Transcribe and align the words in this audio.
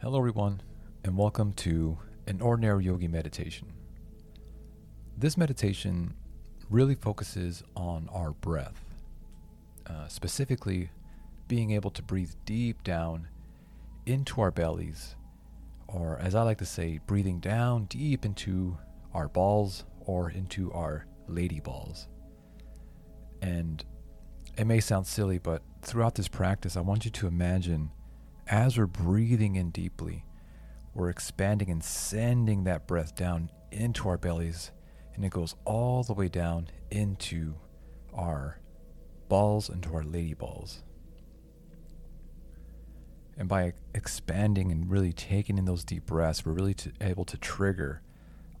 Hello, 0.00 0.20
everyone, 0.20 0.60
and 1.02 1.18
welcome 1.18 1.52
to 1.54 1.98
an 2.28 2.40
ordinary 2.40 2.84
yogi 2.84 3.08
meditation. 3.08 3.72
This 5.16 5.36
meditation 5.36 6.14
really 6.70 6.94
focuses 6.94 7.64
on 7.74 8.08
our 8.12 8.30
breath, 8.30 8.80
uh, 9.88 10.06
specifically 10.06 10.90
being 11.48 11.72
able 11.72 11.90
to 11.90 12.00
breathe 12.00 12.30
deep 12.44 12.84
down 12.84 13.26
into 14.06 14.40
our 14.40 14.52
bellies, 14.52 15.16
or 15.88 16.16
as 16.20 16.36
I 16.36 16.42
like 16.42 16.58
to 16.58 16.64
say, 16.64 17.00
breathing 17.04 17.40
down 17.40 17.86
deep 17.86 18.24
into 18.24 18.78
our 19.12 19.26
balls 19.26 19.84
or 19.98 20.30
into 20.30 20.72
our 20.72 21.06
lady 21.26 21.58
balls. 21.58 22.06
And 23.42 23.84
it 24.56 24.64
may 24.64 24.78
sound 24.78 25.08
silly, 25.08 25.38
but 25.38 25.62
throughout 25.82 26.14
this 26.14 26.28
practice, 26.28 26.76
I 26.76 26.82
want 26.82 27.04
you 27.04 27.10
to 27.10 27.26
imagine 27.26 27.90
as 28.48 28.78
we're 28.78 28.86
breathing 28.86 29.56
in 29.56 29.70
deeply, 29.70 30.24
we're 30.94 31.10
expanding 31.10 31.70
and 31.70 31.84
sending 31.84 32.64
that 32.64 32.86
breath 32.86 33.14
down 33.14 33.50
into 33.70 34.08
our 34.08 34.18
bellies, 34.18 34.72
and 35.14 35.24
it 35.24 35.30
goes 35.30 35.54
all 35.64 36.02
the 36.02 36.14
way 36.14 36.28
down 36.28 36.68
into 36.90 37.54
our 38.14 38.58
balls, 39.28 39.68
into 39.68 39.94
our 39.94 40.02
lady 40.02 40.34
balls. 40.34 40.82
And 43.36 43.48
by 43.48 43.74
expanding 43.94 44.72
and 44.72 44.90
really 44.90 45.12
taking 45.12 45.58
in 45.58 45.64
those 45.64 45.84
deep 45.84 46.06
breaths, 46.06 46.44
we're 46.44 46.52
really 46.52 46.74
able 47.00 47.24
to 47.26 47.36
trigger 47.36 48.02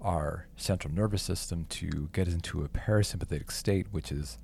our 0.00 0.46
central 0.56 0.94
nervous 0.94 1.22
system 1.22 1.64
to 1.70 2.08
get 2.12 2.28
us 2.28 2.34
into 2.34 2.62
a 2.62 2.68
parasympathetic 2.68 3.50
state, 3.50 3.86
which 3.90 4.12
is 4.12 4.38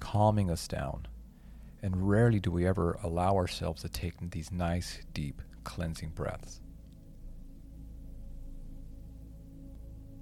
calming 0.00 0.50
us 0.50 0.66
down 0.66 1.06
and 1.82 2.08
rarely 2.08 2.40
do 2.40 2.50
we 2.50 2.66
ever 2.66 2.98
allow 3.02 3.36
ourselves 3.36 3.82
to 3.82 3.88
take 3.88 4.14
these 4.30 4.50
nice, 4.50 4.98
deep, 5.12 5.42
cleansing 5.64 6.10
breaths. 6.10 6.60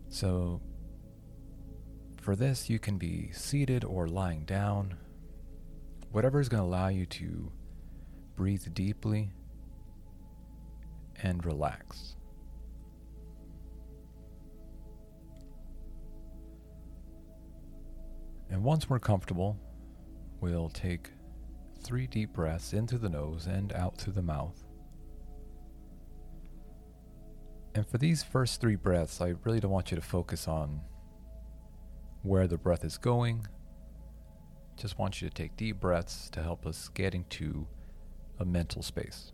So, 0.08 0.60
for 2.20 2.36
this, 2.36 2.70
you 2.70 2.78
can 2.78 2.98
be 2.98 3.30
seated 3.32 3.84
or 3.84 4.06
lying 4.06 4.44
down, 4.44 4.96
whatever 6.10 6.40
is 6.40 6.48
going 6.48 6.62
to 6.62 6.66
allow 6.66 6.88
you 6.88 7.06
to 7.06 7.52
breathe 8.36 8.66
deeply 8.74 9.30
and 11.22 11.44
relax. 11.44 12.16
And 18.50 18.62
once 18.62 18.88
we're 18.88 19.00
comfortable, 19.00 19.58
we'll 20.40 20.68
take 20.68 21.10
three 21.84 22.06
deep 22.06 22.32
breaths 22.32 22.72
in 22.72 22.86
through 22.86 22.98
the 22.98 23.08
nose 23.08 23.46
and 23.46 23.72
out 23.74 23.98
through 23.98 24.14
the 24.14 24.22
mouth. 24.22 24.64
And 27.74 27.86
for 27.86 27.98
these 27.98 28.22
first 28.22 28.60
three 28.60 28.76
breaths, 28.76 29.20
I 29.20 29.34
really 29.44 29.60
don't 29.60 29.70
want 29.70 29.90
you 29.90 29.96
to 29.96 30.02
focus 30.02 30.48
on 30.48 30.80
where 32.22 32.46
the 32.46 32.56
breath 32.56 32.84
is 32.84 32.96
going. 32.96 33.46
Just 34.76 34.98
want 34.98 35.20
you 35.20 35.28
to 35.28 35.34
take 35.34 35.56
deep 35.56 35.80
breaths 35.80 36.30
to 36.30 36.42
help 36.42 36.66
us 36.66 36.88
get 36.88 37.14
into 37.14 37.66
a 38.38 38.44
mental 38.44 38.82
space. 38.82 39.32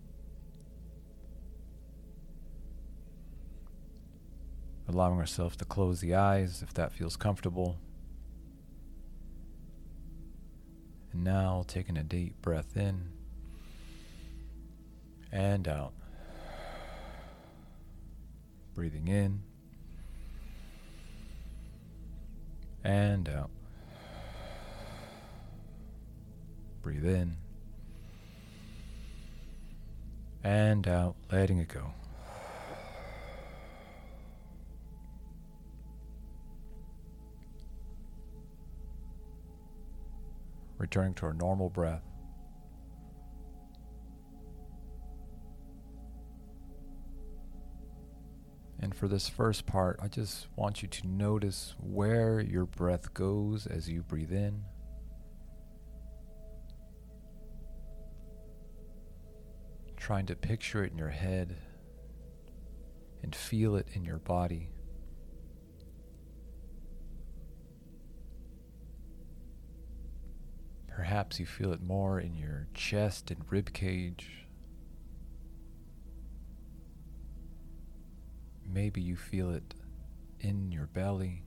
Allowing 4.89 5.19
ourselves 5.19 5.57
to 5.57 5.65
close 5.65 6.01
the 6.01 6.15
eyes 6.15 6.63
if 6.63 6.75
that 6.75 6.93
feels 6.93 7.17
comfortable. 7.17 7.79
Now 11.21 11.65
taking 11.67 11.97
a 11.97 12.03
deep 12.03 12.41
breath 12.43 12.77
in 12.77 13.11
and 15.31 15.69
out. 15.69 15.93
Breathing 18.75 19.09
in 19.09 19.43
and 22.83 23.29
out. 23.29 23.51
Breathe 26.83 27.05
in 27.05 27.37
and 30.43 30.89
out, 30.89 31.17
letting 31.31 31.59
it 31.59 31.69
go. 31.69 31.93
Returning 40.81 41.13
to 41.13 41.27
our 41.27 41.35
normal 41.35 41.69
breath. 41.69 42.03
And 48.79 48.95
for 48.95 49.07
this 49.07 49.29
first 49.29 49.67
part, 49.67 50.01
I 50.03 50.09
just 50.09 50.49
want 50.57 50.81
you 50.81 50.89
to 50.89 51.07
notice 51.07 51.75
where 51.79 52.41
your 52.41 52.65
breath 52.65 53.13
goes 53.13 53.67
as 53.67 53.91
you 53.91 54.03
breathe 54.03 54.33
in. 54.33 54.65
Trying 59.99 60.25
to 60.27 60.35
picture 60.35 60.83
it 60.83 60.93
in 60.93 60.99
your 60.99 61.11
head 61.11 61.59
and 63.23 63.37
feel 63.37 63.77
it 63.77 63.89
in 63.93 64.03
your 64.03 64.19
body. 64.19 64.71
Perhaps 71.11 71.41
you 71.41 71.47
feel 71.47 71.73
it 71.73 71.83
more 71.83 72.21
in 72.21 72.37
your 72.37 72.69
chest 72.73 73.33
and 73.33 73.41
rib 73.51 73.73
cage. 73.73 74.47
Maybe 78.65 79.01
you 79.01 79.17
feel 79.17 79.51
it 79.51 79.75
in 80.39 80.71
your 80.71 80.87
belly. 80.87 81.43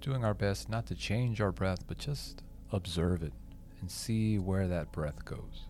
Doing 0.00 0.24
our 0.24 0.32
best 0.32 0.70
not 0.70 0.86
to 0.86 0.94
change 0.94 1.42
our 1.42 1.52
breath, 1.52 1.86
but 1.86 1.98
just 1.98 2.42
observe 2.72 3.22
it 3.22 3.34
and 3.82 3.90
see 3.90 4.38
where 4.38 4.66
that 4.68 4.90
breath 4.90 5.22
goes. 5.26 5.66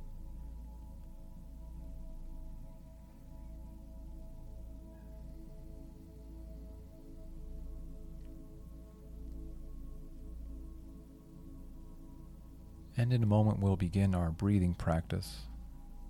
And 12.96 13.12
in 13.12 13.22
a 13.22 13.26
moment, 13.26 13.60
we'll 13.60 13.76
begin 13.76 14.14
our 14.14 14.30
breathing 14.30 14.74
practice. 14.74 15.40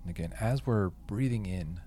And 0.01 0.09
again, 0.09 0.33
as 0.39 0.65
we're 0.65 0.89
breathing 0.89 1.45
in, 1.45 1.81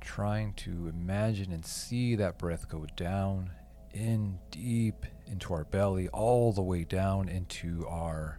trying 0.00 0.54
to 0.54 0.88
imagine 0.88 1.52
and 1.52 1.64
see 1.64 2.14
that 2.14 2.38
breath 2.38 2.68
go 2.68 2.86
down 2.96 3.50
in 3.92 4.38
deep 4.50 5.04
into 5.26 5.52
our 5.52 5.64
belly, 5.64 6.08
all 6.08 6.52
the 6.52 6.62
way 6.62 6.84
down 6.84 7.28
into 7.28 7.86
our 7.86 8.38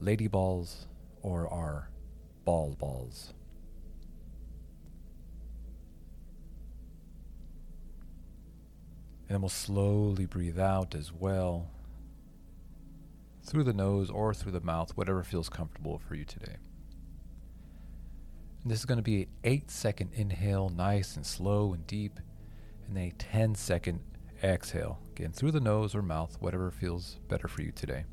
lady 0.00 0.28
balls 0.28 0.86
or 1.22 1.48
our 1.48 1.88
ball 2.44 2.76
balls. 2.78 3.32
And 9.22 9.36
then 9.36 9.40
we'll 9.40 9.48
slowly 9.48 10.26
breathe 10.26 10.58
out 10.58 10.94
as 10.94 11.10
well 11.10 11.70
through 13.44 13.64
the 13.64 13.72
nose 13.72 14.10
or 14.10 14.32
through 14.32 14.52
the 14.52 14.60
mouth, 14.60 14.96
whatever 14.96 15.22
feels 15.22 15.48
comfortable 15.48 15.98
for 15.98 16.14
you 16.14 16.24
today. 16.24 16.56
And 18.62 18.70
this 18.70 18.78
is 18.78 18.86
going 18.86 18.98
to 18.98 19.02
be 19.02 19.22
an 19.22 19.28
8 19.44 19.70
second 19.70 20.10
inhale, 20.14 20.70
nice 20.70 21.16
and 21.16 21.26
slow 21.26 21.74
and 21.74 21.86
deep, 21.86 22.18
and 22.86 22.96
then 22.96 23.04
a 23.04 23.10
10 23.10 23.54
second 23.54 24.00
exhale, 24.42 24.98
again 25.14 25.32
through 25.32 25.52
the 25.52 25.60
nose 25.60 25.94
or 25.94 26.02
mouth, 26.02 26.36
whatever 26.40 26.70
feels 26.70 27.18
better 27.28 27.48
for 27.48 27.62
you 27.62 27.72
today. 27.72 28.04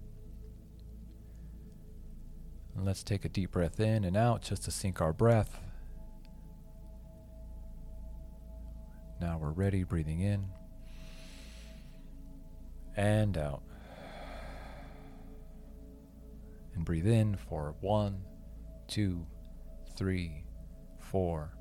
And 2.76 2.86
let's 2.86 3.04
take 3.04 3.26
a 3.26 3.30
deep 3.30 3.52
breath 3.52 3.80
in 3.80 4.04
and 4.04 4.16
out 4.16 4.42
just 4.42 4.64
to 4.64 4.72
sink 4.72 5.02
our 5.02 5.14
breath. 5.14 5.60
Now 9.20 9.38
we're 9.38 9.52
ready, 9.52 9.84
breathing 9.84 10.22
in 10.22 10.46
and 12.98 13.38
out 13.38 13.62
and 16.76 16.86
breathe 16.86 17.08
in 17.08 17.36
for 17.36 17.76
one, 17.82 18.24
two, 18.88 19.26
three, 19.96 20.44
four, 21.00 21.54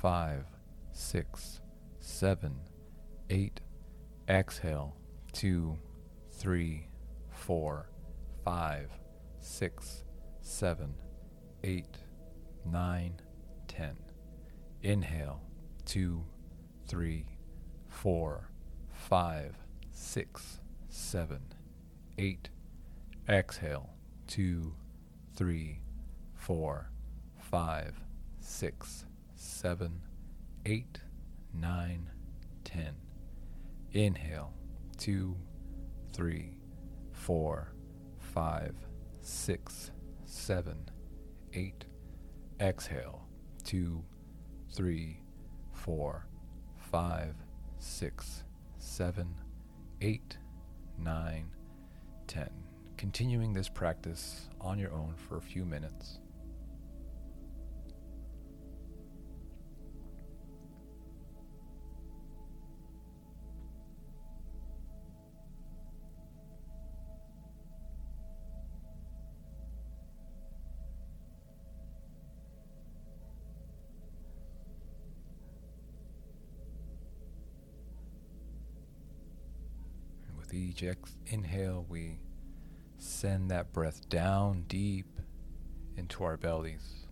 five, 0.00 0.44
six, 0.92 1.60
seven, 1.98 2.56
eight. 3.28 3.60
Exhale, 4.28 4.96
two, 5.32 5.76
three, 6.30 6.88
four, 7.30 7.90
five, 8.44 8.90
six, 9.40 10.04
seven, 10.40 10.94
eight, 11.64 11.96
nine, 12.64 13.14
ten. 13.66 13.96
Inhale, 14.82 15.42
two, 15.84 16.24
three, 16.86 17.26
four, 17.88 18.50
five, 18.92 19.56
six, 19.90 20.60
seven, 20.88 21.40
eight. 22.18 22.50
Exhale, 23.28 23.90
two, 24.30 24.72
three, 25.34 25.80
four, 26.36 26.88
five, 27.50 28.00
six, 28.38 29.04
seven, 29.34 30.00
eight, 30.64 31.00
nine, 31.52 32.08
ten. 32.62 32.94
Inhale, 33.90 34.54
two, 34.96 35.36
three, 36.12 36.54
four, 37.10 37.74
five, 38.20 38.72
six, 39.20 39.90
seven, 40.26 40.78
eight. 41.52 41.84
Exhale, 42.60 43.26
two, 43.64 44.04
three, 44.72 45.20
four, 45.72 46.28
five, 46.76 47.34
six, 47.78 48.44
seven, 48.78 49.34
eight, 50.00 50.38
nine, 50.96 51.50
ten. 52.28 52.69
Continuing 53.00 53.54
this 53.54 53.66
practice 53.66 54.50
on 54.60 54.78
your 54.78 54.92
own 54.92 55.14
for 55.16 55.38
a 55.38 55.40
few 55.40 55.64
minutes. 55.64 56.18
with 80.36 80.52
each 80.52 80.82
ex- 80.82 81.16
inhale, 81.26 81.86
we 81.88 82.18
send 83.00 83.50
that 83.50 83.72
breath 83.72 84.08
down 84.08 84.64
deep 84.68 85.06
into 85.96 86.22
our 86.22 86.36
bellies. 86.36 87.06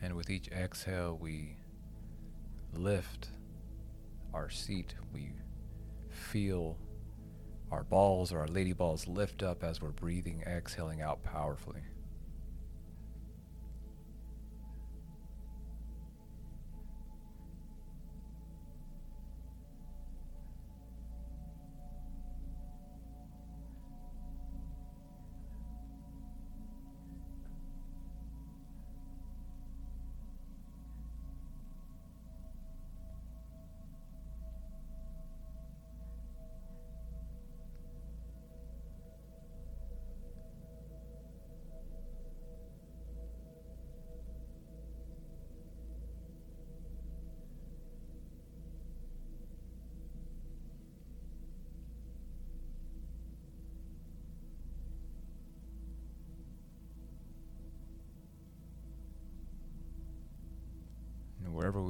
And 0.00 0.16
with 0.16 0.30
each 0.30 0.48
exhale, 0.48 1.16
we 1.20 1.56
lift 2.72 3.28
our 4.34 4.50
seat. 4.50 4.94
We 5.12 5.32
feel 6.08 6.76
our 7.70 7.84
balls 7.84 8.32
or 8.32 8.40
our 8.40 8.48
lady 8.48 8.72
balls 8.72 9.06
lift 9.06 9.42
up 9.42 9.62
as 9.62 9.80
we're 9.80 9.90
breathing, 9.90 10.42
exhaling 10.46 11.02
out 11.02 11.22
powerfully. 11.22 11.82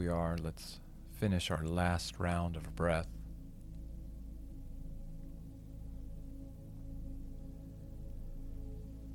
We 0.02 0.08
are, 0.08 0.36
let's 0.42 0.80
finish 1.12 1.52
our 1.52 1.64
last 1.64 2.18
round 2.18 2.56
of 2.56 2.74
breath. 2.74 3.06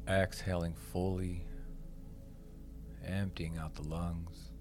Exhaling 0.07 0.73
fully, 0.73 1.45
emptying 3.05 3.57
out 3.57 3.75
the 3.75 3.81
lungs, 3.81 4.53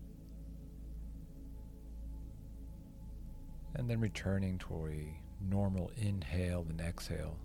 and 3.77 3.89
then 3.89 4.01
returning 4.01 4.59
to 4.59 4.89
a 4.89 5.21
normal 5.41 5.93
inhale 5.97 6.67
and 6.69 6.81
exhale. 6.81 7.39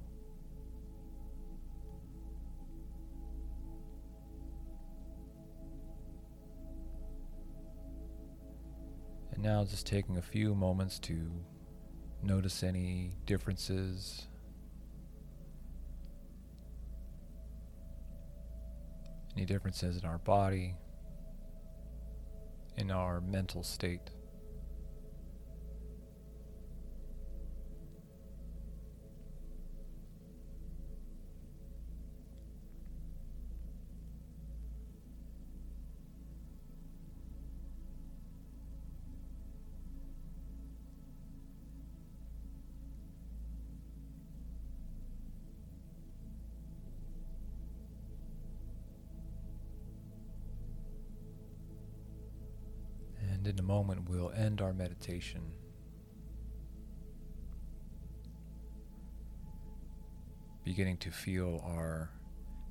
Now 9.42 9.64
just 9.64 9.88
taking 9.88 10.18
a 10.18 10.22
few 10.22 10.54
moments 10.54 11.00
to 11.00 11.32
notice 12.22 12.64
any 12.64 13.14
differences. 13.26 14.28
Any 19.36 19.46
differences 19.46 19.98
in 19.98 20.06
our 20.06 20.20
body, 20.20 20.76
in 22.78 22.92
our 22.92 23.22
mental 23.22 23.64
state. 23.64 24.12
And 53.44 53.48
in 53.48 53.58
a 53.58 53.64
moment, 53.64 54.08
we'll 54.08 54.30
end 54.38 54.62
our 54.62 54.72
meditation. 54.72 55.42
Beginning 60.64 60.98
to 60.98 61.10
feel 61.10 61.60
our 61.66 62.12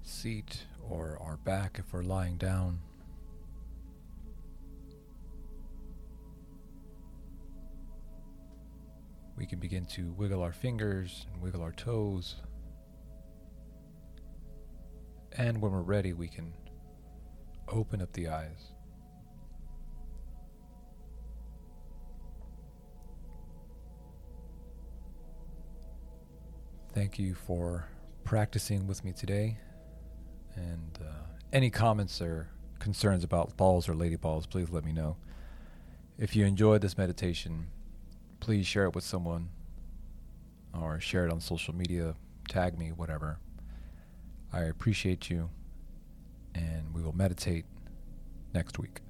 seat 0.04 0.66
or 0.88 1.18
our 1.20 1.38
back 1.38 1.80
if 1.80 1.92
we're 1.92 2.04
lying 2.04 2.36
down. 2.36 2.78
We 9.36 9.46
can 9.46 9.58
begin 9.58 9.86
to 9.86 10.12
wiggle 10.12 10.40
our 10.40 10.52
fingers 10.52 11.26
and 11.32 11.42
wiggle 11.42 11.62
our 11.62 11.72
toes. 11.72 12.36
And 15.32 15.60
when 15.60 15.72
we're 15.72 15.80
ready, 15.80 16.12
we 16.12 16.28
can 16.28 16.52
open 17.66 18.00
up 18.00 18.12
the 18.12 18.28
eyes. 18.28 18.70
Thank 27.00 27.18
you 27.18 27.32
for 27.32 27.88
practicing 28.24 28.86
with 28.86 29.06
me 29.06 29.12
today. 29.12 29.56
And 30.54 30.98
uh, 31.00 31.12
any 31.50 31.70
comments 31.70 32.20
or 32.20 32.50
concerns 32.78 33.24
about 33.24 33.56
balls 33.56 33.88
or 33.88 33.94
lady 33.94 34.16
balls, 34.16 34.44
please 34.44 34.68
let 34.68 34.84
me 34.84 34.92
know. 34.92 35.16
If 36.18 36.36
you 36.36 36.44
enjoyed 36.44 36.82
this 36.82 36.98
meditation, 36.98 37.68
please 38.40 38.66
share 38.66 38.84
it 38.84 38.94
with 38.94 39.02
someone 39.02 39.48
or 40.78 41.00
share 41.00 41.24
it 41.24 41.32
on 41.32 41.40
social 41.40 41.74
media, 41.74 42.16
tag 42.50 42.78
me, 42.78 42.92
whatever. 42.92 43.38
I 44.52 44.64
appreciate 44.64 45.30
you, 45.30 45.48
and 46.54 46.92
we 46.92 47.00
will 47.00 47.16
meditate 47.16 47.64
next 48.52 48.78
week. 48.78 49.00